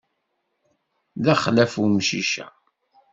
D 1.23 1.25
axlaf 1.33 1.73
umcic-a. 1.83 2.47